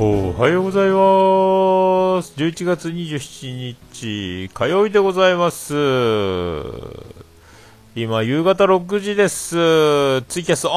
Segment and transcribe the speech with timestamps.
[0.00, 2.32] おはようございます。
[2.36, 5.74] 11月27日火曜日でございます。
[7.96, 10.22] 今夕方6時です。
[10.28, 10.70] ツイキャスオ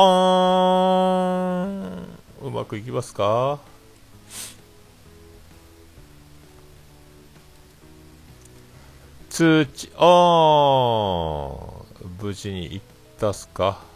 [2.42, 2.48] ン。
[2.48, 3.60] うまくいきますか？
[9.30, 12.24] 通知オン。
[12.24, 12.86] 無事に行っ
[13.20, 13.91] たすか？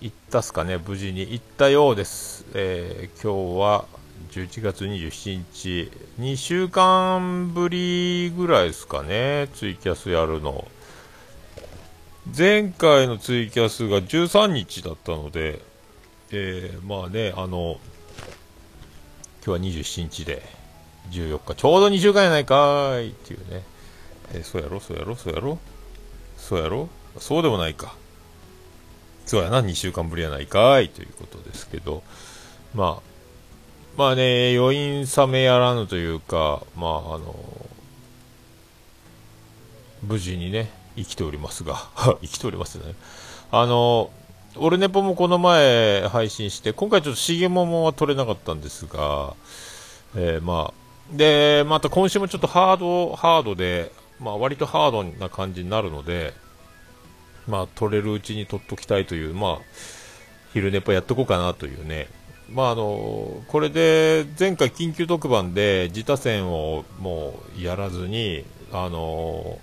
[0.00, 2.44] 行ったっすかね、無事に行ったようです。
[2.54, 3.84] えー、今日は
[4.30, 10.66] 11月27日、2週間ぶりぐらいですかね、ツイキャスやるの。
[12.36, 15.60] 前回のツイキャスが13日だったので、
[16.32, 17.78] えー、まあね、あの、
[19.46, 20.42] 今日は27日で、
[21.10, 23.62] 14日、ちょうど2週間やないかーいっていうね、
[24.32, 25.58] えー、そうやろ、そうやろ、そうやろ、
[26.36, 27.94] そうやろ、そうでもないか。
[29.26, 32.02] そうやな、2週間ぶりやないかいということですけど、
[32.74, 33.14] まあ、
[33.96, 37.34] まあね、余韻冷めやらぬというか、まあ、あの、
[40.02, 41.88] 無事にね、生きておりますが、
[42.22, 42.94] 生きておりますね。
[43.50, 44.10] あの、
[44.56, 49.34] オルネポもこの前配信して、今回ちょっとしげももは取れなかったんですが、
[50.16, 56.34] えー、まあ、で、また今週もちょっとハード、ハードで、まあ割とハードな感じになるので、
[57.46, 59.58] まあ、取れるうちに取っときたいという、まあ、
[60.52, 62.08] 昼寝っぽやっとこうかなというね、
[62.50, 69.58] まあ、あのこれで前回、緊急特番で自他戦をもうやらずに、あの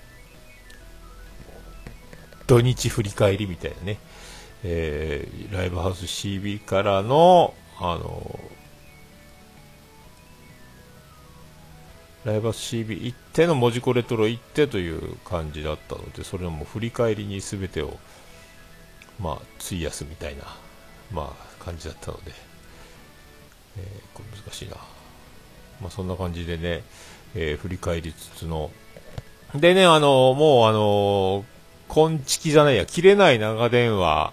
[2.48, 3.98] 土日振り返りみたいなね、
[4.64, 8.40] えー、ライブハウス CB からの、あの
[12.25, 17.97] ライブ CB 行っての文字コレトロ行ってという感じだったので、それのも振り返りに全てを、
[19.19, 20.44] まあ、費やすみたいな、
[21.11, 22.31] まあ、感じだったので、
[23.77, 24.76] えー、これ難しいな。
[25.81, 26.83] まあ、そんな感じでね、
[27.33, 28.70] えー、振り返りつつの、
[29.55, 31.43] でね、あの、もうあの、
[31.87, 34.31] こんちきじゃないや、切れない長電話、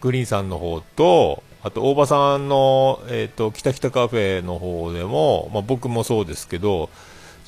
[0.00, 6.88] グリーンさんの方と、あと、大場さんの、えっ、ー、と、北北カフェの方でも、まあ、僕もそうですけど、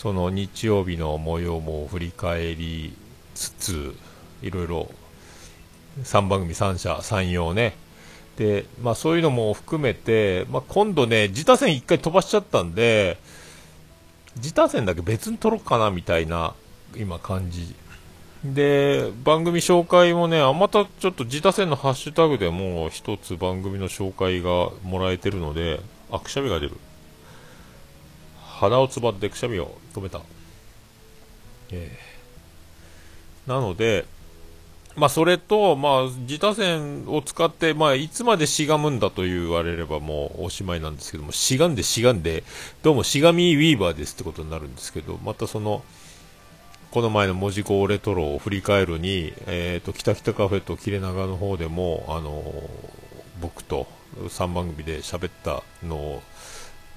[0.03, 2.93] その日曜日の模様も振り返り
[3.37, 3.95] つつ、
[4.43, 4.91] いろいろ
[6.03, 7.77] 3番組3社、3用ね、
[8.37, 13.17] でまあ、そういうのも含めて、まあ、今度ね、自他戦1回飛ばしちゃったんで、
[14.39, 16.55] 自他戦だけ別に撮ろうかなみたいな
[16.97, 17.73] 今、感じ。
[18.45, 25.79] で、番組紹介もね、あまたちょっと自他戦のハッシュタグでも一つ番組の紹介がもらえてるので、
[26.11, 26.73] あ、くしゃみが出る。
[28.63, 30.21] 鼻をつばってくしゃみを止めた。
[31.73, 34.05] えー、なので、
[34.95, 42.45] まあ、それと、まあ、自他線を使って、まあ、いつまでしがむんだと言われればもうおしまいなんですけども、しがんでしがんで、
[42.85, 45.83] どうもしがみウィーバーですってことになるんですけど、またその、
[46.93, 52.53] この前の文字工レトロを振り返るに、えっ、ー、と、北北カフェと切れ長の方でも、あのー、
[53.41, 53.89] 僕と
[54.29, 56.23] 3番組で喋ったのを、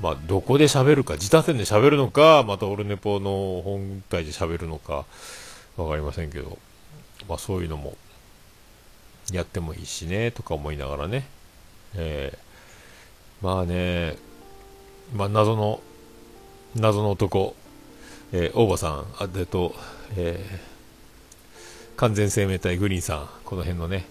[0.02, 5.06] まあ、どこで喋るか、自他戦で喋るのか、またオルネポの本体で喋るのか、
[5.78, 6.58] わかりませんけど、
[7.30, 7.96] まあ、そういうのも
[9.32, 11.26] やってもいいしね、とか思いながらね、
[11.96, 14.18] えー、まあね、
[15.14, 15.82] まあ、謎の、
[16.76, 17.56] 謎の男、
[18.34, 19.74] えー、大場さん、あでと、
[20.18, 24.06] えー、完全生命体グリーンさん、この辺のね、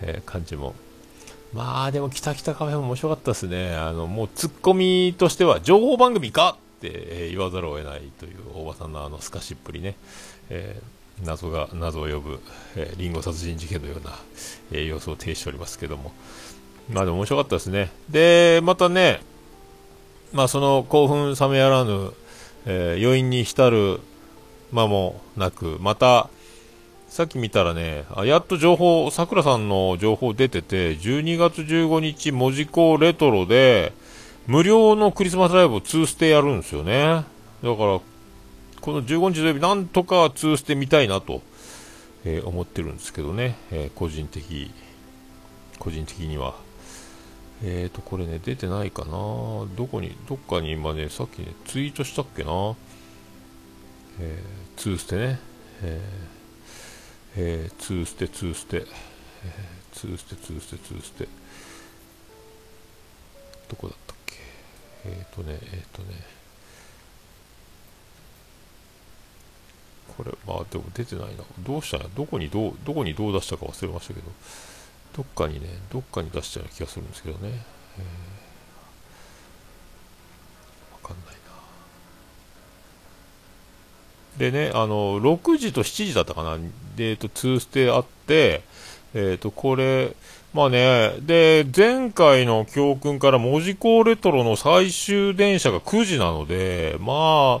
[0.00, 0.74] えー、感じも
[1.52, 3.74] まあでも、北北カフェも面白かったですね。
[3.74, 9.96] あの、もうツッコミとしては、情報番組かって言わざるを得ないという大場さんのあの透かしっぷりね。
[10.48, 12.40] えー、謎が、謎を呼ぶ、
[12.76, 14.16] えー、リンゴ殺人事件のような、
[14.70, 16.12] えー、様子を呈しておりますけども。
[16.88, 17.90] まあでも面白かったですね。
[18.08, 19.20] で、またね、
[20.32, 22.12] まあその興奮冷めやらぬ、
[22.66, 24.00] えー、余韻に浸る
[24.70, 26.30] 間もなく、また、
[27.10, 33.92] さっき見たらね、あやっと情報、さくらさんの情報出てて、12月15日、門司港レトロで、
[34.46, 36.94] 無料のクリスマスライブを2ステやるんですよね。
[37.02, 37.26] だか
[37.64, 38.02] ら、こ
[38.92, 41.42] の15日土曜日、なんとか2ステ見たいなと、
[42.24, 44.70] えー、思ってるんですけどね、えー、個人的、
[45.80, 46.54] 個人的には。
[47.64, 52.76] えーと、これね、出てないかなどこに、どっかに今ね、さっきね、ツイートしたっけな
[54.20, 55.40] えー、2ステね。
[55.82, 56.39] えー
[57.36, 58.84] えー、2ステ、2ステ、えー、
[60.08, 61.28] 2ステ、2ステ、2ステ、
[63.68, 64.36] どこだったっけ？
[65.04, 66.14] えっ、ー、とね、えっ、ー、とね、
[70.16, 71.44] これ、まあでも出てないな。
[71.60, 74.26] どうしたんやどこにどう、どこにどう出したか忘れましたけど、
[75.16, 77.64] どっかにね、どっかに出したような気がするんですけどね。
[77.98, 78.50] え
[81.10, 81.49] かんないな。
[84.38, 86.56] でね、あの、6時と7時だったかな。
[86.96, 88.62] で、えっと、2ステあって、
[89.14, 90.14] えっと、これ、
[90.52, 97.60] まあね、で、前回の教訓から文字工レトロの最終電車が9時なので、ま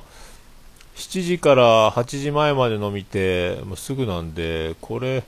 [0.96, 5.24] 7時から8時前までの見て、もうすぐなんで、これ、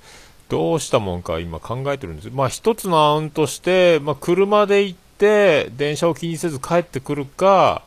[0.49, 2.31] どうしたもんか今考えてるんです。
[2.31, 7.83] まあ一つの案として、まあ車で行って、電車を気にせず帰ってくるか、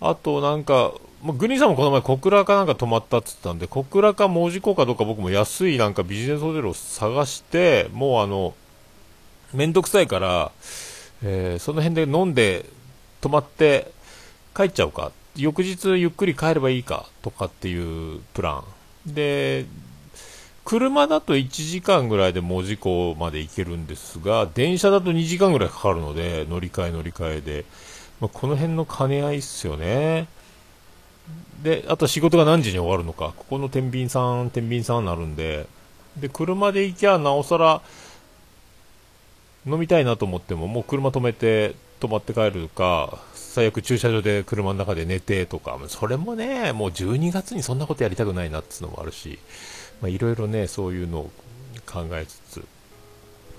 [0.00, 8.54] あとなんか、まあ、グニーさんもこの前小倉かなんか泊まったって言ったんで、小倉か門司港かどうか僕も安いなんかビジネスホテルを探して、もうあの、
[9.52, 10.52] めんどくさいから、
[11.22, 12.64] えー、その辺で飲んで
[13.20, 13.90] 泊まって
[14.56, 15.12] 帰っちゃうか。
[15.36, 18.62] 翌日ゆっくり帰ればいいかとかっていうプラ
[19.06, 19.14] ン。
[19.14, 19.66] で、
[20.64, 27.64] 車だと1時間ぐらいで門司港まで行けるんですが、電車だと2時間ぐらいかかるので、乗り換え乗り換えで。
[28.20, 30.28] まあ、この辺の兼ね合いっすよね。
[31.62, 33.34] で、あと仕事が何時に終わるのか。
[33.36, 35.66] ここの天秤さん、天秤さんになるんで。
[36.16, 37.82] で、車で行きゃなおさら、
[39.66, 49.38] 飲みたいなと思っても、もう車止めて、泊まって帰るか、最悪駐車場で車の中で寝てとか、それもね、もう12月にそんなことやりたくないなっていうのもあるし、
[50.02, 51.30] いろいろね、そういうのを
[51.84, 52.64] 考えつつ、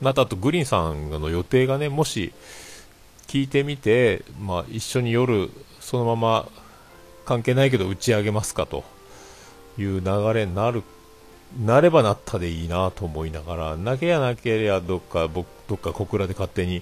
[0.02, 2.34] またあとグリーンさんの予定がね、もし
[3.28, 6.50] 聞いてみて、まあ、一緒に夜、そのまま
[7.26, 8.84] 関係ないけど打ち上げますかと
[9.78, 10.84] いう流れになる、
[11.64, 16.82] なればなったでいいなと思いながら、なけやなけりゃどっか、僕、どっか小倉で勝手に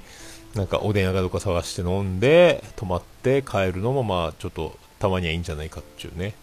[0.56, 6.34] なんかおでん屋かどっか探して飲んで、泊まって帰るのもまあちょっとたまにはいいんじゃないかっていうね、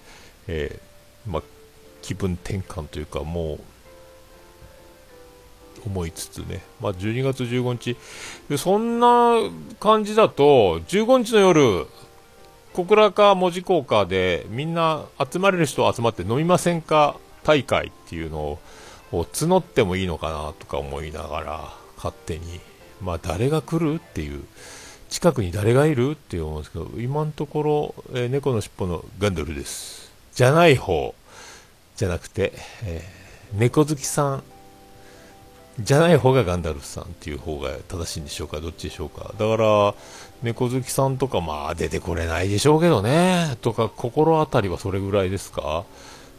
[0.47, 1.43] えー、まあ
[2.03, 3.61] 気分転換というか、もう、
[5.87, 7.97] 思いつつね、まあ、12月15
[8.49, 9.37] 日、そんな
[9.81, 11.87] 感じだと、15日の夜、
[12.77, 18.59] 小倉か門司港かで、みんな集まれる人集まって飲みませんか大会っていうのを
[19.13, 22.61] 募ってもいいのかなとか思いながら、勝手に、
[23.01, 24.45] まあ、誰が来るっていう、
[25.09, 30.13] 近くに誰がいるって思うんですけど、今のところ、えー、猫のしっぽのガンドルです。
[30.35, 31.15] じゃない方。
[31.97, 32.53] じゃなくて、
[32.85, 34.43] えー、猫好きさん
[35.81, 39.35] じゃない方がガンダルフさんっていう方が正しいんでしょうか、どっちでしょうか。
[39.39, 39.95] だから、
[40.47, 45.85] 猫好きさんとか、まあ出てこれないでしょうけどね、とか、心当たりはそれぐらいですか？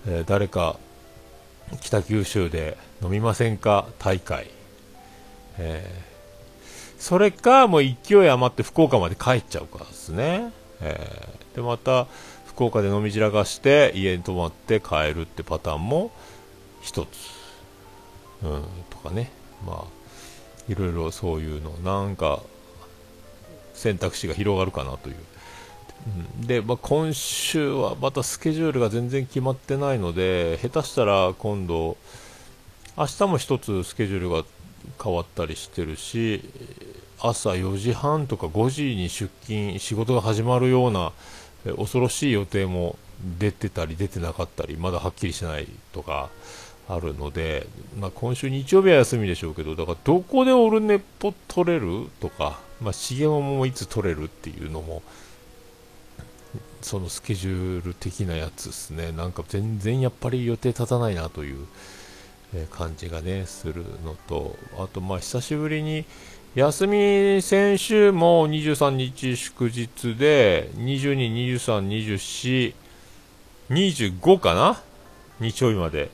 [0.08, 0.78] えー、誰か、
[1.82, 3.88] 北九州で飲みませんか？
[4.00, 4.48] 大会。
[5.60, 10.52] えー、それか、もう勢い余って福岡まで帰っちゃうかですね。
[10.82, 12.08] えー、で、また、
[12.46, 16.10] 福岡で飲み散らかして家に泊まって帰るってパターンも
[16.82, 17.08] 一つ、
[18.42, 19.30] うん、とかね
[19.64, 19.86] まあ
[20.68, 22.42] いろいろそういうのなんか
[23.78, 25.16] 選択肢が広がるかなという、
[26.40, 31.98] うん、で、まあ、今週はまたスケジュールが全然決まってないので下手したら今度
[32.98, 34.44] 明日も一つスケジュールが
[35.02, 36.44] 変わったりしてるし
[37.20, 41.14] 朝4時半とか5時に出勤仕事が始まるような
[41.76, 42.98] 恐ろしい予定も
[43.40, 46.30] 出てたり出てなかったりまだはっきりしないとか
[46.90, 47.68] あるので、
[48.00, 55.02] まあ、今週日曜日は休みでしょうけどだからどこでオルネポ取れるとか、まあ、重桃もいつ取れるっていうのも
[56.82, 61.66] そのスケジュール的なやつですねなんか全然やっぱり予定立たないなという
[62.72, 66.06] 感じがねするのとあとまあ久しぶりに
[66.56, 72.74] 休み、先週も23日祝日で、22、23、24、
[73.70, 74.82] 25かな？
[75.40, 76.10] 日曜日まで。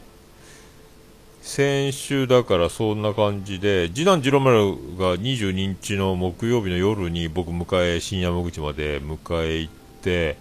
[1.44, 4.58] 先週だからそんな感じで、次男次郎丸
[4.98, 10.38] が22日の木曜日の夜に僕迎え、新山口まで迎え行って、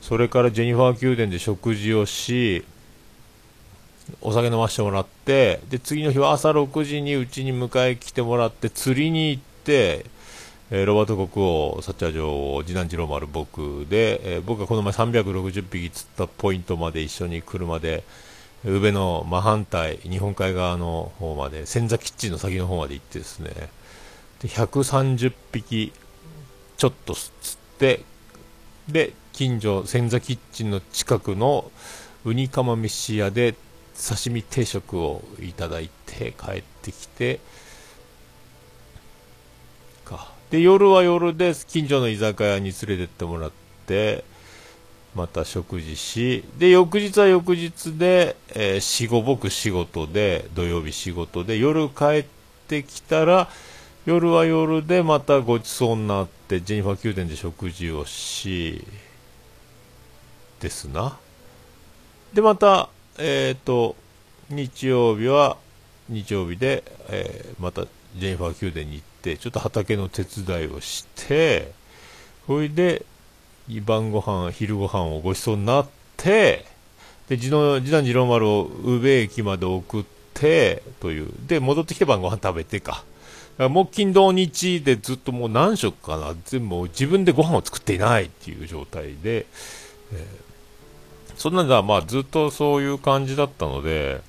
[0.00, 2.64] それからジェニファー宮殿で食事をし、
[4.20, 10.06] お酒飲ませてもらって、で、次の日は朝6時にうちに迎え来てもらって、釣りに行って、
[10.70, 18.04] えー、ロバート国王、サッチャー女王、次男次郎丸僕で、えー、僕がこの前360匹釣ったポイントまで一緒に車で、
[18.66, 23.50] 宇部の真反対、日本海側の方まで、千座キッチンの先の方まで行ってですね、
[24.40, 25.92] で、130匹
[26.76, 27.30] ちょっと釣
[27.76, 28.04] って、
[28.88, 31.70] で、近所、千座キッチンの近くの
[32.24, 33.54] ウニ釜飯屋で
[33.96, 37.40] 刺身定食をいただいて帰ってきて
[40.04, 40.32] か。
[40.50, 43.52] で夜は夜で近所の居酒屋に連れてってもらっ
[43.86, 44.24] て
[45.16, 52.24] また食事しで翌日は翌日で、えー、仕事僕仕事で土曜日仕事で夜帰っ
[52.68, 53.48] てきたら
[54.04, 58.84] 夜は夜でまたごちそうになってジェニファー宮殿で食事をし
[60.60, 61.18] ですな。
[62.32, 63.96] で、また、えっ、ー、と、
[64.50, 65.56] 日曜日は、
[66.08, 67.84] 日曜日で、えー、また
[68.16, 71.72] ジェニファー宮殿に行って、ちょっと畑の手伝いをして、
[72.46, 73.04] それで、
[73.84, 76.64] 晩ご飯、昼ご飯をごちそうになって、
[77.28, 80.04] で、次男、次男次郎丸を宇部駅まで送っ
[80.34, 81.28] て、という。
[81.46, 83.04] で、戻ってきて晩ご飯食べてか。
[83.58, 89.46] 木金土日でずっともう何食かな、全部自分でご飯を作っていないっていう状態で、
[90.12, 94.20] えー、そんなんだ、まあずっとそういう感じだったので、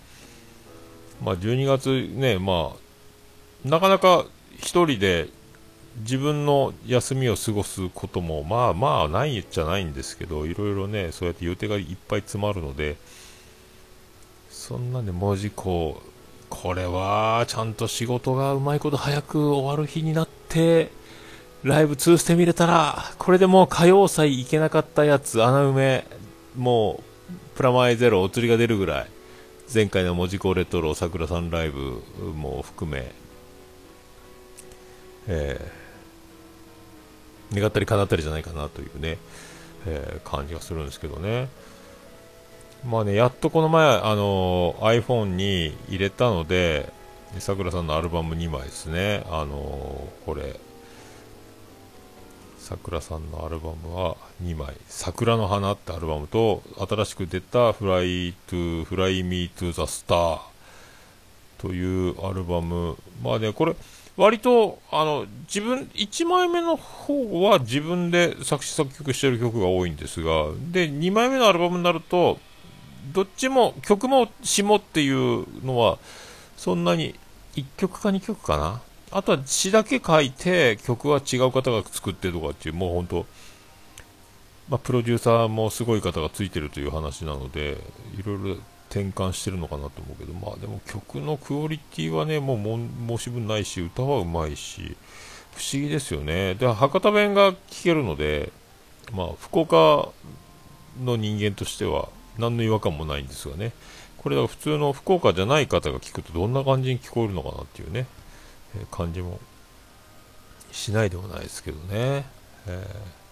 [1.23, 4.25] まあ12月ね、まあ、なかなか
[4.57, 5.27] 一人で
[5.99, 12.97] 自分の休みを過ごすこともまあまあないじゃないんですけどいろいろねそうやって予定がいっぱい詰まるので
[14.49, 16.07] そんなね文字こう
[16.49, 20.89] これはちゃんと仕事がうまいこと早く終わる日になって
[21.63, 26.05] ライブ2ステ見れたらこれでもう歌謡祭行けなかったやつ穴埋め
[26.55, 29.07] もうプラマイゼロお釣りが出るぐらい
[29.73, 32.01] 前回の文字工レトロ桜さんライブ
[32.35, 33.11] も含め
[35.27, 35.86] えー
[37.53, 39.17] 願ったり叶ったりじゃないかなというね、
[39.85, 41.49] えー、感じがするんですけどね。
[42.85, 46.91] まあね、やっとこの前、あの、iPhone に入れたので、
[47.39, 49.23] さくらさんのアルバム2枚ですね。
[49.29, 50.59] あの、これ、
[52.59, 60.39] さくらさんのアルバムは2枚、桜の花ってアルバムと、新しく出た Fly to, Fly Me to the Star
[61.57, 62.97] というアルバム。
[63.23, 63.75] まあね、これ、
[64.17, 72.39] 割と、あの、自分、1枚目の方は自分で作詞作曲してる曲が多いんですが、で、2枚目のアルバムになると、
[73.13, 75.99] どっちも、曲も詞もっていうのは、
[76.57, 77.13] そんなに、
[77.55, 78.81] 1曲か2曲かな。
[79.11, 83.25] あとは詞だけ書いて、曲は違う方が作ってとかっていう、もう本当、
[84.69, 87.77] まあ、プロデューサーもすごい方がついてるという話なので、
[88.17, 88.57] いろいろ
[88.89, 94.95] 転換してるのかなと思うけど、まあでも曲のクオリティはね、もう申し分ないし、歌はうまいし、
[95.55, 96.55] 不思議ですよね。
[96.55, 98.51] で、博多弁が聞けるので、
[99.13, 100.09] まあ、福岡
[101.03, 103.71] の人間としては、何の違和感もないんですがね。
[104.17, 108.05] これは普通の福岡じゃない方が聞くとどんな感じに聞こえるのかなっていうね、
[108.75, 109.39] えー、感じも
[110.71, 112.25] しないでもないですけどね。
[112.67, 113.26] えー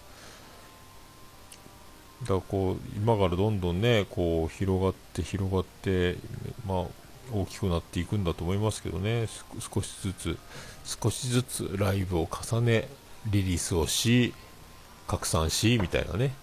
[2.22, 6.16] だからこう今からどんどんねこう広がって広がって
[6.66, 6.86] まあ
[7.34, 9.28] 大きくなっていくんだと思いますけどね。
[9.60, 10.38] 少しずつ
[10.86, 12.88] 少しずつライブを重ね
[13.26, 14.34] リリースをし
[15.08, 16.34] 拡散しみたいなね、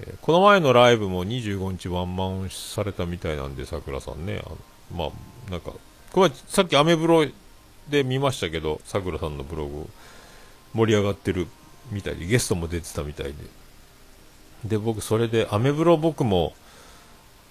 [0.00, 4.42] えー、この前のライブも25日ワンマンされたみたいなんでさくらさんね。
[4.44, 4.58] あの
[4.94, 5.72] まあなんか
[6.12, 7.26] これさっきアメブロ
[7.88, 9.88] で見ましたけどさくらさんのブログ
[10.74, 11.48] 盛り上がってる
[11.90, 13.61] みたいでゲストも出てたみたいで。
[14.64, 16.54] で、僕、それで、アメブロ僕も、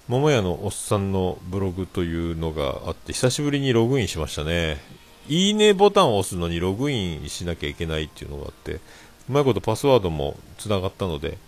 [0.08, 4.78] 桃屋のおっさんのブログというのがあって、久しぶりにログインしましたね。
[5.28, 8.80] いいねボタンを押すのにログインしなきゃいけないっていうのがあって、う
[9.28, 11.38] まいことパスワードも繋がったので、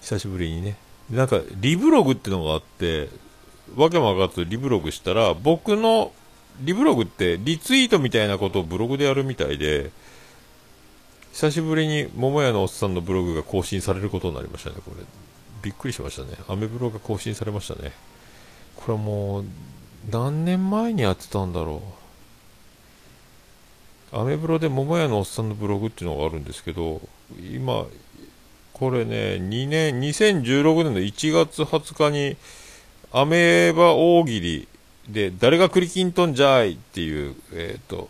[0.00, 0.76] 久しぶりにね。
[1.10, 3.08] なんか、リブログってのがあって、
[3.76, 6.12] わけもわかずリブログしたら、僕の、
[6.60, 9.90] リブログってリツイートみたいなことをブログでやるみたいで、
[11.32, 15.04] 久しぶりに桃屋のおっさんのブログが更新されることになりましたね、これ。
[15.62, 16.36] びっくりしましたね。
[16.48, 17.92] アメブロが更新されましたね。
[18.76, 19.44] これもう、
[20.10, 21.82] 何年前にやってたんだろ
[24.12, 24.16] う。
[24.20, 27.00] アメブロで桃屋のおっさんのブログっていうのがあるんですけど、
[27.38, 27.86] 今、
[28.72, 32.36] これね、2年、2016年の1月20日に、
[33.12, 34.68] アメーバ大喜利
[35.08, 38.08] で、誰がクリキントンじゃいっていう、えっ、ー、と、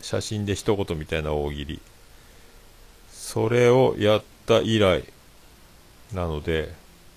[0.00, 1.80] 写真で一言みたいな大喜利。
[3.26, 5.02] それをやった以来
[6.14, 6.72] なので、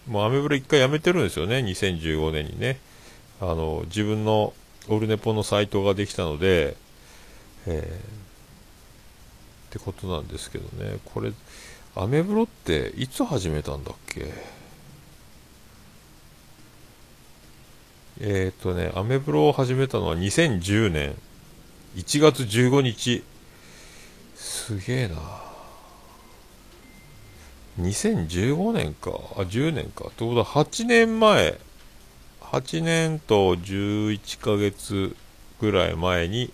[0.08, 2.80] もうアメブロ一回やめてるんですよね、2015年にね。
[3.39, 4.56] あの、自分の
[4.88, 6.75] オルネポのサイトができたので、
[7.68, 8.00] えー、っ
[9.70, 10.98] てことなんですけどね。
[11.06, 11.32] これ、
[11.96, 14.34] アメブロっていつ始めたんだっけ？
[18.20, 21.13] えっ、ー、とね、アメブロを始めたのは2010年
[21.98, 23.24] 1月15日。
[24.36, 25.49] すげえな。
[27.80, 30.06] 2015年か、あ、10年か。
[30.06, 31.58] ってことは8年前、
[32.42, 35.16] 8年と11ヶ月
[35.62, 36.52] ぐらい前に、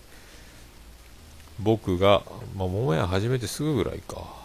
[1.58, 2.22] 僕が、
[2.56, 4.36] まあ、桃屋始めてすぐぐらいか。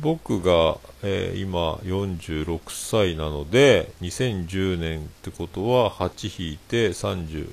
[0.00, 7.52] 僕が、えー、今46歳なので、2010年ってことは8引いて30、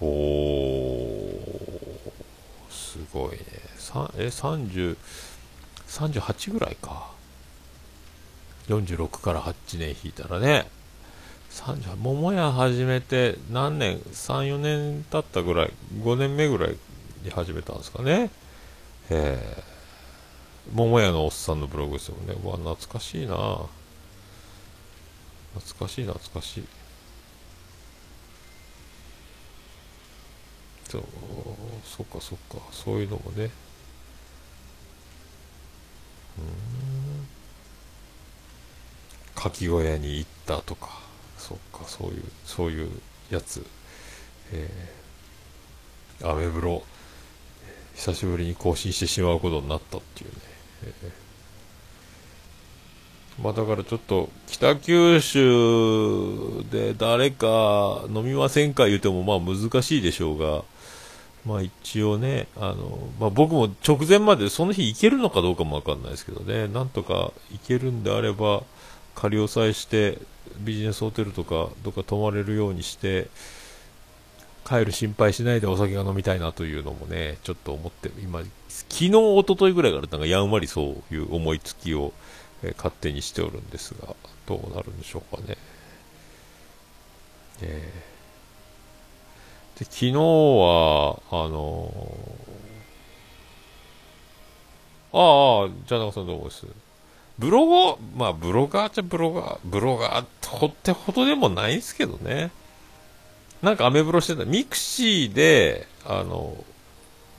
[0.00, 3.71] おー、すごいね。
[4.16, 4.96] え、30、
[5.88, 7.10] 38ぐらいか。
[8.68, 10.66] 46から8年引いたらね、
[11.50, 16.76] 30桃屋始めて何年、3、4年経ったぐらい、5年目ぐらい
[17.22, 18.30] に始めたんですかね。
[19.10, 22.34] えー、桃屋のおっさんのブログですよね。
[22.42, 23.34] うわ、懐かしいな
[25.54, 26.64] 懐かしい懐かしい。
[30.88, 31.02] そう、
[31.84, 33.50] そっかそっか、そういうのもね。
[36.38, 36.44] うん。
[39.34, 41.00] かき小屋に行ったとか
[41.36, 42.90] そっかそういうそういう
[43.30, 43.64] やつ。
[44.52, 46.82] えー、アメブロ。
[47.94, 50.36] 久しぶりに更新してしまうことになったっていうね、
[50.84, 60.64] えー、まあだからちょっと北九州で誰か飲みませんか言うてもまあ難しいでしょうが
[61.44, 68.62] まあ一応ね、あの、まあ僕も直前までその日行けるのかどうかもわかんないですけどね、なんとか行けるんであれば、
[69.14, 70.18] 仮押さえして
[70.58, 73.28] ビジネスホテルとかどっか泊まれるようにして
[74.64, 82.12] 帰る心配しないでお酒が飲みたいなというのもねちょっと思って今昨日一昨日ぐらいからなんかやんわりそういう思いつきを、
[82.62, 84.14] え勝手にしておるんですが
[84.46, 85.56] どうなるんでしょうかね。
[87.60, 88.00] えー、
[89.82, 96.66] で昨日はあのー、ああ、じゃあ中さんどうもです？
[97.36, 102.52] ブロガー、まあブロガーっちゃブロガー、ブロガーとってほどでもないんですけどね。
[103.60, 104.44] なんかアメブロしてた。
[104.44, 106.56] ミクシーで、あの、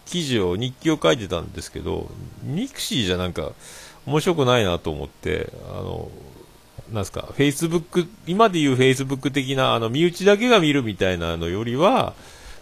[0.06, 2.10] 記事を、日記を書いてたんですけど、
[2.42, 3.52] ミクシーじゃなんか
[4.06, 6.10] 面白くないなと思って、あの、
[6.92, 12.14] なんすか、フェイスブック、今で言うフェイスブック的な、あの、身内だけが見るみたいなのよりは、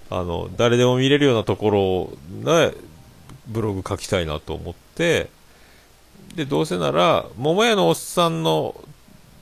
[0.09, 2.11] あの、誰でも見れるようなとこ
[2.43, 2.75] ろで、
[3.47, 5.29] ブログ書きたいなと思って、
[6.35, 8.75] で、どうせなら、桃屋のおっさんの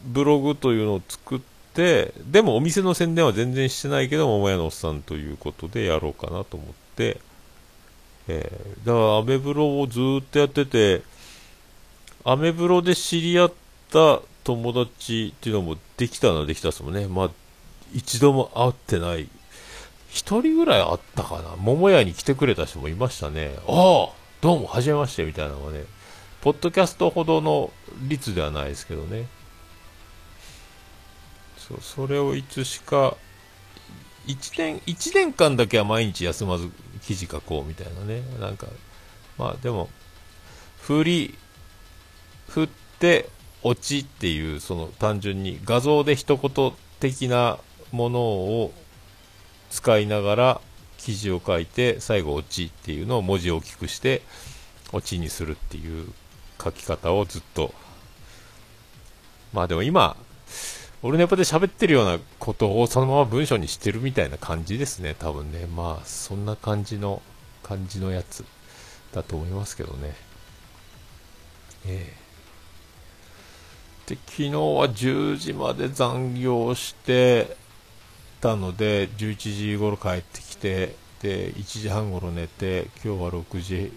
[0.06, 1.40] ブログというのを作っ
[1.74, 7.20] て、でもお店の宣伝は全然してないけど、桃屋のおっさんということでやろうかなと思って、
[8.28, 11.02] えー、だからアメブロをずっとやってて、
[12.24, 13.54] アメブロで知り合っ
[13.92, 17.08] た友達っていうのもできたのはできたですもんね。
[17.08, 17.30] まあ、
[17.94, 19.30] 一度も会ってない。
[20.10, 21.56] 一人ぐらいあったかな。
[21.58, 23.56] 桃屋に来てくれた人もいましたね。
[23.68, 24.10] ああ
[24.42, 25.84] どうも、はじめまして、みたいなのがね。
[26.42, 27.72] ポッドキャストほどの
[28.08, 29.28] 率ではないですけどね。
[31.58, 33.18] そう、それをいつしか、
[34.28, 36.70] 1年、1年間だけは毎日休まず
[37.06, 38.22] 記事書こうみたいなね。
[38.40, 38.68] なんか、
[39.38, 39.90] まあでも、
[40.82, 41.38] 振り、
[42.48, 42.68] 振っ
[43.00, 43.30] て、
[43.64, 47.60] 落ちっていう、その単純に画像で一言的な
[47.92, 48.74] ものを
[49.70, 50.62] 使いながら
[50.98, 54.22] 記事を書いて、最後落ちっていうのを文字を大きくして、
[54.92, 56.12] 落ちにするっていう
[56.62, 57.74] 書き方をずっと、
[59.54, 60.16] まあでも今、
[61.02, 65.66] オルネポで喋ってるようなことをそのまま文章にしてるみたいな感じですね、多分ね。
[65.66, 67.22] まあ、そんな感じの、
[67.64, 68.44] 感じのやつ
[69.14, 70.14] だと思いますけどね。
[71.86, 72.29] ええー、
[74.10, 77.56] で、昨日は10時まで残業して
[78.42, 83.94] たので、11時頃帰ってきて、で、1時半頃寝て、今日は6時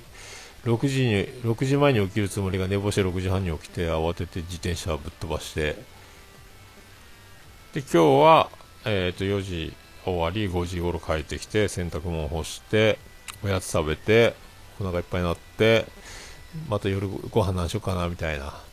[0.64, 5.76] 6時に6時前に起きるつもりが寝坊して6時半に起きて慌てて自転車をぶっ飛ばして
[7.72, 8.48] で今日は、
[8.84, 12.98] えー、と4時終わり5時頃帰ってきて洗濯物干して
[13.42, 14.36] おやつ食べて
[14.80, 15.86] お腹いっぱいになって
[16.68, 18.71] また夜ご飯何しようかなみたいな。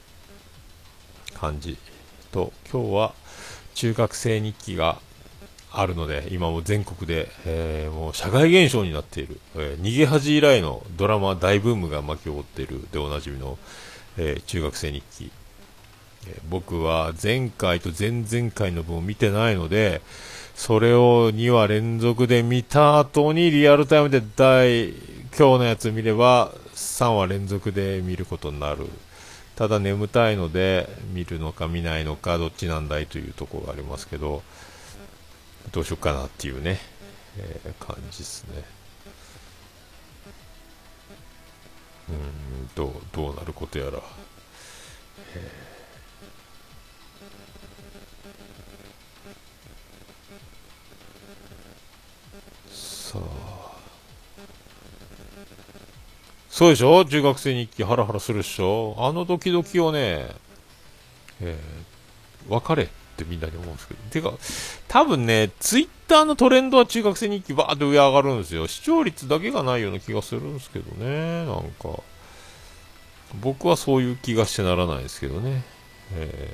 [1.39, 1.77] 感じ
[2.31, 3.13] と今日は
[3.73, 4.99] 中学生日記が
[5.71, 13.57] あるので、今も全国で、えー、もう社会現象になっている、えー、逃げ恥以来のドラマ大ブームが巻き起こっているでおなじみの、
[14.17, 15.31] えー、中学生日記、
[16.27, 20.01] え僕は前回と前々回の分を見てないので、
[20.55, 24.89] それを2話連続で見た後にリアルタイムで第、
[25.37, 28.87] 今日のやつ見れば3話連続で見ることになる。
[29.59, 34.41] ただ眠たいので見るのか見ないのかどっちなんだいというところがありますけど、
[35.73, 36.79] どうしようかなっていうね、
[37.37, 38.63] えー、感じですね。
[42.07, 43.99] うんどうどうなることやら。
[45.35, 52.73] えー、
[53.11, 53.58] さあ。
[56.59, 57.05] そうでしょ？
[57.05, 58.93] 中学生日記ハラハラするでしょ？
[58.97, 60.27] あのドキドキをね、
[61.39, 63.99] えー、別れってみんなに思うんですけど。
[64.09, 64.33] てか、
[64.89, 68.67] 多分ね、ツイッターのトレンドは中学生日記バーって上上がるんですよ。
[68.67, 72.03] 視聴率だけがないような気がするんですけどね、なんか。
[73.39, 75.63] 僕はそういう気がしてならないですけどね。
[76.11, 76.53] え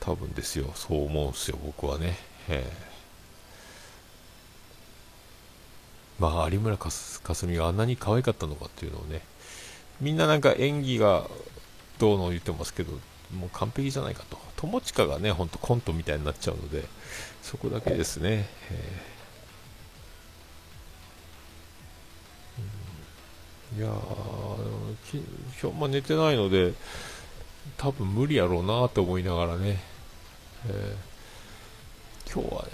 [0.00, 0.72] ー、多分ですよ。
[0.74, 2.16] そう思うんですよ、僕はね。
[2.48, 2.91] えー、
[6.22, 6.88] まあ、有村架
[7.34, 9.22] 純があんなに可愛かったのかっていうのをね、
[10.00, 11.26] みんななんか演技が
[11.98, 12.92] どうの言ってますけど、
[13.36, 14.38] もう完璧じゃないかと。
[14.54, 16.84] 友近がね、ほんとコントみたいになっちゃうので、
[17.42, 18.48] そこだけですね。
[18.70, 23.80] えー。
[23.80, 25.22] いやー、
[25.60, 26.72] 今日も寝てないので、
[27.78, 29.80] 多分無理やろうなと思いながらね、
[30.68, 32.70] えー、今日は、ね、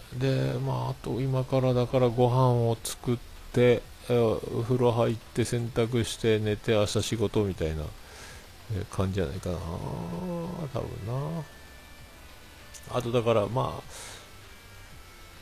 [0.52, 7.84] で、まあ、あと今からだからご飯を作って、えー、お風呂入って洗濯して寝て明日仕事みたいな、
[8.90, 11.44] 感じじゃないかな、多分な。
[12.90, 13.82] あとだから、まあ、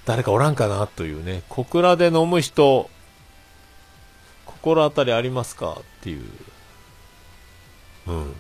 [0.05, 2.91] 誰かおらんかなというね、小倉で飲む人、
[4.45, 6.25] 心当たりありますかっていう。
[8.07, 8.37] うん。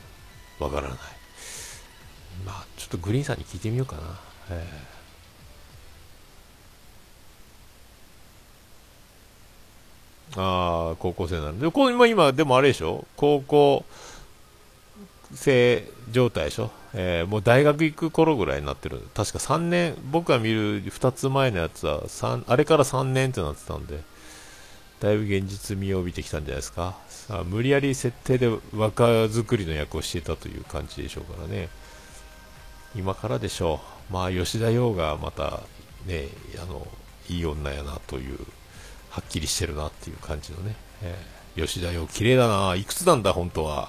[0.59, 0.98] わからない。
[2.44, 4.02] まあ、ちょっとグリーンさんに聞いてみようかな。
[4.50, 4.96] えー、
[10.37, 11.70] ああ、高校生なんで。
[11.70, 13.07] こ今、今、でもあれでしょ？
[13.16, 13.85] 高校
[15.35, 16.70] 生状態でしょ？
[16.94, 19.01] えー、もう大学行く頃ぐらいになってる。
[19.14, 22.03] 確か3年、僕が見る2つ前のやつは、
[22.46, 24.01] あれから3年ってなってたんで。
[25.01, 26.96] だいぶ現実味を帯びてきたんじゃないですか？
[27.09, 31.68] さあ無理やり設定で若作りの役をしていたという感じでしょうからね。
[32.94, 34.12] 今からでしょう。
[34.12, 35.61] まあ、吉田洋がまた、
[36.07, 36.29] ね、
[36.62, 36.87] あの、
[37.29, 38.38] いい女やなという、
[39.16, 40.76] はっきりしてるなっていう感じのね。
[41.02, 42.74] えー、吉田洋、綺麗だな。
[42.74, 43.88] いくつなんだ、本当は。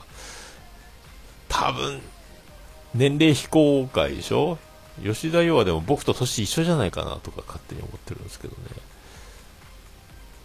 [1.50, 2.02] 多分、
[2.96, 4.58] 年齢非公開でしょ？
[5.04, 8.64] 吉田洋はでも僕と年一緒じゃないかなとか勝手に思ってるんですけどね。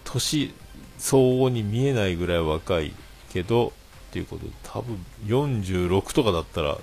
[0.04, 0.52] 年
[0.98, 2.92] 相応に見えないぐらい若い
[3.32, 3.70] けどっ
[4.12, 6.76] ていうことで多分46とかだったら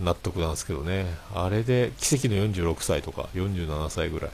[0.00, 4.30] 納得なんですけどねあれで奇跡の46歳とか47歳ぐらい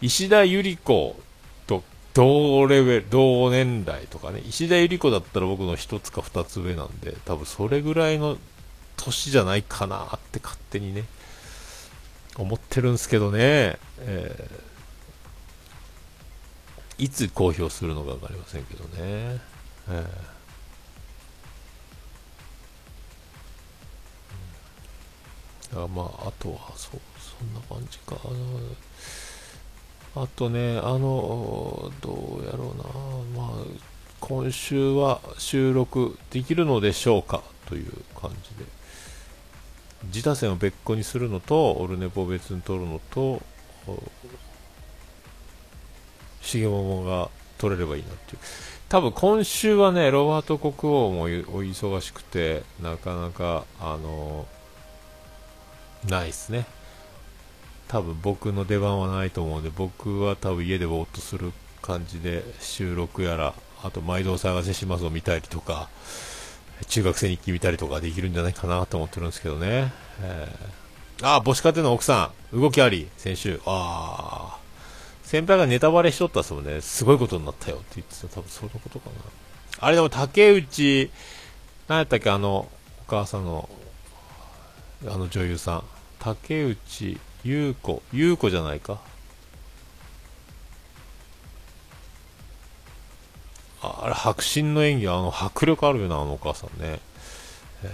[0.00, 1.18] 石田ゆり子
[1.66, 1.82] と
[2.14, 8.38] 同レベル同年代とかね石田ゆり子だったら僕の1つか2つ上なんで多分それぐらいの
[8.96, 11.04] 年じゃないかなって勝手にね
[12.36, 14.70] 思ってるんですけどね、えー
[17.00, 19.40] いつ公表するのか分かりませんけどね。
[19.88, 28.16] えー、まあ、あとは、そう、そんな感じか。
[30.16, 33.64] あとね、あの、どうやろうな、まあ、
[34.20, 38.70] 今週は収録できるのでしょうかという感じで、
[40.04, 43.40] 自他戦を別個にするのと、オルネポを別に取るのと、
[46.42, 48.38] 重桃が取れればいいなっていう。
[48.88, 51.28] 多分今週はねロバート国王もお
[51.62, 54.48] 忙しくてなかなかあの
[56.08, 56.66] ないですね。
[57.90, 65.88] 多分僕の出番はないと思うので僕は多分家でぼーっとする感じで収録やらあと毎度探せしますを見たりとか
[66.86, 74.60] 中学生日記見たりとかできるんじゃないかなと思ってるんですけどね、えー、ああ母子家庭の奥さん動きあり先週ああ
[75.24, 76.80] 先輩がネタバレしとったっすもんね。
[76.80, 78.26] すごいことになったよって言ってた。
[78.26, 79.16] 多分そのことかな。
[79.78, 81.08] あれでも竹内、
[81.86, 82.68] 何やったっけあの、お
[83.06, 83.68] 母さんの、
[85.06, 85.84] あの女優さん。
[86.18, 88.02] 竹内優子。
[88.12, 89.00] 優子じゃないか。
[93.82, 97.00] あれ、迫真の演技、あの、迫力あるよな、あのお母さんね。
[97.82, 97.86] え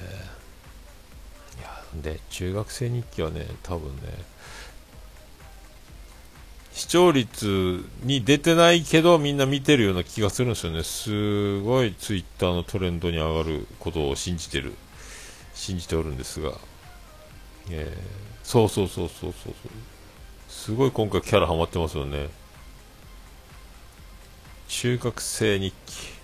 [1.57, 4.03] ー、いや、で、中学生日記はね、多分ね、
[6.77, 10.83] 視聴率に出てないけどみんな見てるような気がするんですよね。
[10.83, 14.75] すごいツイッターのトレンドに上がることを信じてる、
[15.55, 16.53] 信じておるんですが、
[17.71, 19.53] えー、そうそうそうそうそう。
[20.49, 22.29] すごい今回キャラハマってますよね。
[24.69, 26.17] 中学生日記。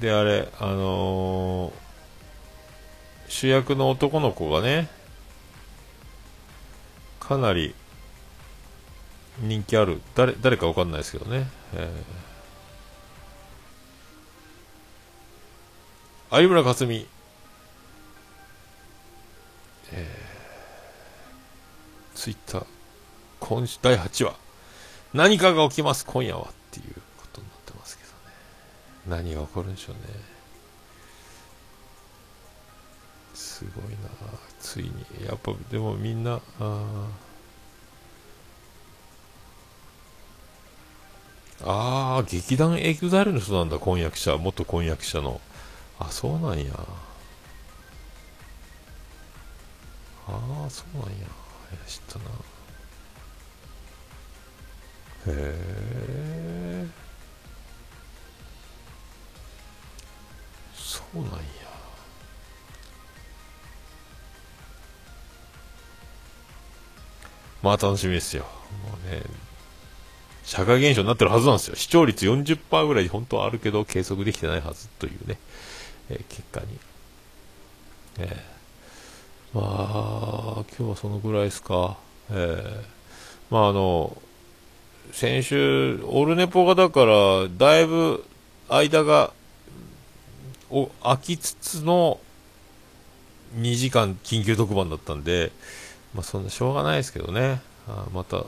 [0.00, 1.72] で、あれ、あのー、
[3.28, 4.88] 主役の男の子がね、
[7.20, 7.74] かなり
[9.40, 10.00] 人気ある。
[10.14, 17.06] 誰誰か分かんないですけどね、えー、有村架純、
[19.92, 22.66] えー、ツイッター、
[23.40, 24.36] 今週、第8話、
[25.14, 29.22] 何かが起きます、今夜はっていうことになってますけどね。
[29.24, 30.00] 何が起こるんでしょうね。
[33.34, 34.08] すごいな
[34.60, 35.26] ついに。
[35.26, 36.40] やっぱ、でもみんな、
[41.64, 44.36] ああ劇団エグザルの人なんだ、婚約者。
[44.36, 45.40] 元婚約者の。
[45.98, 46.72] あ、そうなんや。
[50.28, 51.26] ああ、そうなんや。
[51.86, 52.24] 知ったな。
[55.26, 56.86] へえ。
[60.74, 61.38] そうなんや。
[67.62, 68.42] まあ楽しみですよ。
[68.42, 69.22] もうね、
[70.44, 71.76] 社会現象になってるはずなんですよ。
[71.76, 75.38] 視聴率40%ぐらい本当はあるけど計測できてないはずというね、
[76.10, 76.66] えー、結果に。
[78.18, 78.51] えー、
[79.54, 81.98] まあ、今日はそのぐらいですか。
[82.30, 82.82] えー、
[83.50, 84.16] まああの、
[85.12, 88.24] 先週、オルネポがだから、だいぶ
[88.68, 89.32] 間が
[90.70, 92.18] お空きつつの
[93.56, 95.52] 2時間緊急特番だったんで、
[96.14, 97.60] まあ、そんなしょうがないですけどね。
[97.86, 98.44] あまた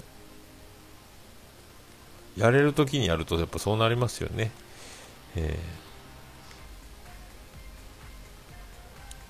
[2.36, 4.50] やれる時にやるとやっぱそうなりますよね。
[5.36, 5.58] え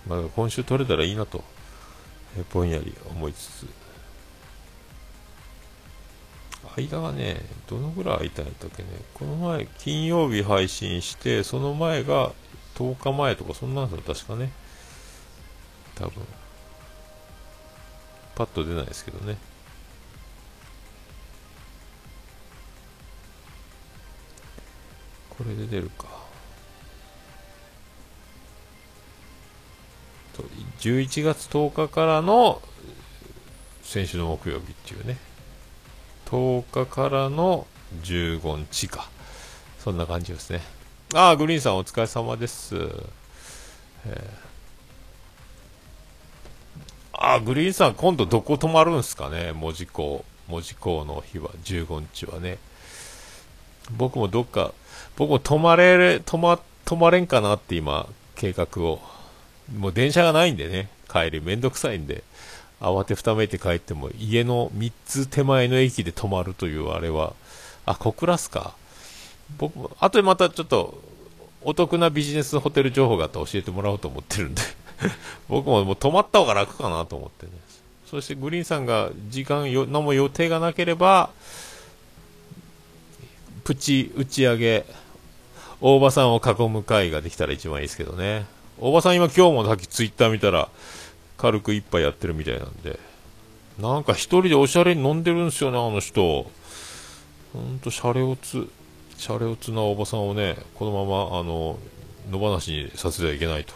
[0.07, 1.43] ー、まあ、今週取れたらいいなと、
[2.53, 3.67] ぼんやり思いつつ。
[6.77, 8.89] 間がね、どのぐらい空いたんやったっけね。
[9.15, 12.33] この前、金曜日配信して、その前が
[12.75, 14.51] 10日前とか、そんなんすよ、確かね。
[15.95, 16.25] 多分。
[18.35, 19.37] パッと出ないですけどね。
[25.31, 26.07] これで出るか
[30.85, 32.61] 11月10日からの
[33.83, 35.17] 先週の木曜日っていうね。
[36.27, 37.67] 10日からの
[38.03, 39.09] 15日か。
[39.79, 40.61] そんな感じですね。
[41.15, 44.29] ああグリーンさんお疲れ様です、えー、
[47.15, 49.53] ああグリーンさん今度どこ泊まるんすかね？
[49.55, 50.23] 門司港。
[50.49, 52.59] 門司港の日は15日はね。
[53.97, 54.75] 僕もどっか
[55.17, 59.01] 僕も泊まれ、泊ま、泊まれんかなって今、計画を。
[59.73, 62.23] もう電車がないんでね、帰りめんどくさいんで、
[62.81, 67.33] 慌てふためいて帰っても、家の3つ手前の駅で泊まるというあれは、
[67.87, 68.75] あ、小倉っすか？
[69.59, 71.01] 僕、あとでまたちょっと、
[71.63, 74.61] お得なビジネスホテル情報があったら教えてもらおうと思ってるんで
[75.49, 77.53] 僕ももう泊まった方が楽かなと思ってね。
[78.11, 81.31] そしてグリーンさんが時間よ、何も予定がなければ、
[83.65, 84.85] プチ打ち上げ、
[85.81, 88.45] 大場さんを囲む会ができたら一番いいですけどね。
[88.81, 90.69] 大場さん今今日もさっきツイッター見たら、
[91.37, 92.99] 軽く一杯やってるみたいなんで。
[93.79, 96.51] なんか一人でおしゃれに飲んでるんですよね、あの人。
[97.53, 98.69] ほんと、シャレオツ、
[99.17, 101.79] シャレオツな大場さんをね、このまま、あの、
[102.31, 103.75] 野放しにさせてはいけないと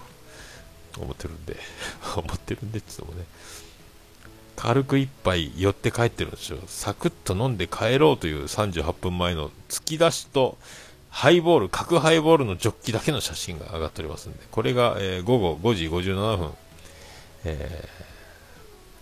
[1.00, 1.56] 思ってるんで、
[2.16, 3.26] 思ってるんでって言ってもね、
[4.56, 6.58] 軽く一杯寄って帰ってるんですよ。
[6.66, 10.58] サクッと飲んで帰ろうという38分前の突き出しと、
[11.18, 16.52] ハイボール、角ハイボールのジョッキだけの写真が上がっておりますんで、これが、えー、午後5時57分、
[17.44, 17.88] え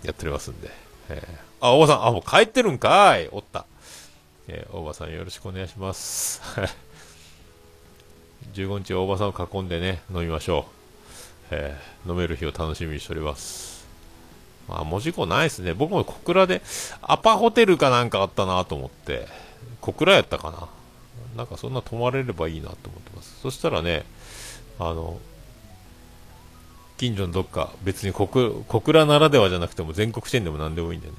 [0.02, 0.70] ー、やっておりますんで、
[1.10, 1.26] えー、
[1.60, 3.66] あ、大場さん、あ、もう帰ってるんかいおった。
[4.48, 6.40] えー、大場さんよろしくお願いします。
[8.54, 10.64] 15日大場さんを囲んでね、飲みましょう。
[11.50, 13.84] えー、飲める日を楽しみにしております。
[14.68, 15.74] まあ、文字工ないですね。
[15.74, 16.62] 僕も小倉で、
[17.02, 19.28] アパホテルかなんかあったなと思って、
[19.82, 20.75] 小倉やったかな。
[21.36, 23.38] なんかそんな泊まれればいいなと思ってます。
[23.42, 24.04] そしたらね、
[24.78, 25.18] あの、
[26.96, 31.14] 近所のどっか、別に小小倉ならではじゃなくても全国チェーンでも何でもいいんでね、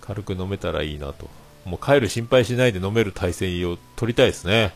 [0.00, 1.28] 軽く飲めたらいいなと。
[1.64, 4.74] もう帰る心配しないで飲める体制を取りたいですね。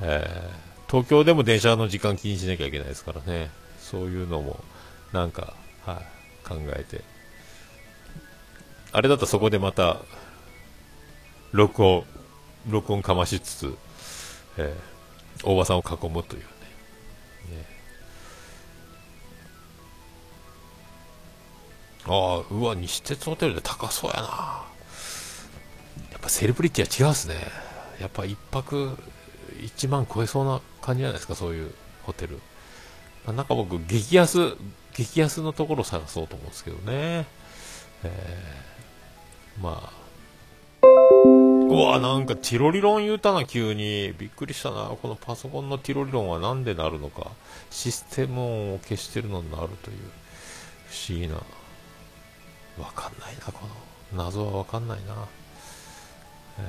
[0.00, 3.50] えー、東京でも電車の時間気にしなきゃいけないですからね。
[3.80, 4.62] そういうのも、
[5.12, 7.02] なんか、はい、考えて。
[8.92, 9.98] あれだとそこでまた、
[11.52, 12.04] 録音、
[12.68, 13.74] 録音かましつつ、
[14.58, 16.46] えー、大場さんを囲むというね。
[17.50, 17.66] ね
[22.06, 24.64] ああ、うわ、西鉄ホテルで高そうやな。
[26.12, 27.36] やっぱセレブリティは違うっすね。
[28.00, 28.96] やっぱ一泊
[29.60, 32.38] 1万超えそうな感じじゃないですか、そういうホテル
[33.28, 33.32] ま。
[33.32, 34.56] なんか僕、激安、
[34.94, 37.26] 激安のところ探そうと思うんですけどね。
[38.04, 40.07] えー、まあ、
[41.68, 44.14] うわなんかティロリロン言うたな急に。
[44.18, 44.90] びっくりしたな。
[45.00, 47.30] このパソコンのティロリロンは何でなるのか。
[47.70, 49.96] システム音を消してるのになるという
[50.88, 51.34] 不思議な。
[51.34, 54.24] わかんないなこの。
[54.24, 55.28] 謎はわかんないな、
[56.58, 56.62] え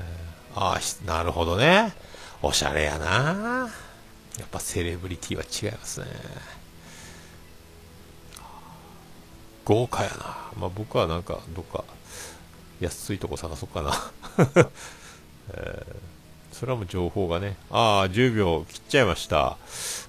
[0.54, 1.94] ー、ああなるほどね。
[2.42, 3.70] おしゃれやな。
[4.38, 6.08] やっぱセレブリティは違いますね。
[9.64, 10.16] 豪華やな。
[10.60, 11.86] まあ僕はなんかどっか
[12.80, 14.12] 安いとこ探そうかな、
[15.54, 17.58] えー、それはもう情報がね。
[17.70, 19.58] ああ、10秒切っちゃいました。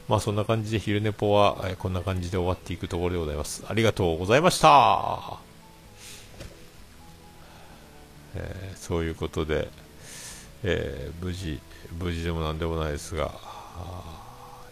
[0.08, 3.64] まあそんな感じで昼寝ぽは、えー、こんな感じで終わっていくところでございます。
[3.68, 5.38] ありがとうございました。
[8.36, 9.68] えー、そういうことで、
[10.62, 11.60] えー、無事、
[11.98, 13.32] 無事でもなんでもないですが、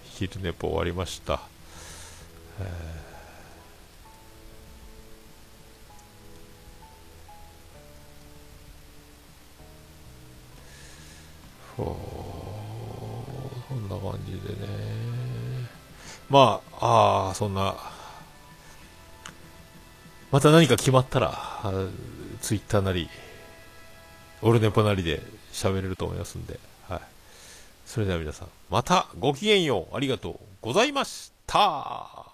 [0.04, 1.40] 昼寝ぽ終わりました。
[2.60, 3.07] えー
[11.78, 14.68] そんな感じでね。
[16.28, 16.86] まあ、
[17.26, 17.76] ああ、そんな、
[20.30, 21.32] また何か決まったら、
[22.40, 23.08] ツイッターなり、
[24.42, 27.00] オルネポなりで喋れると思いますんで、はい。
[27.86, 32.27] それでは皆さん、またごきげんよう、ありがとうございました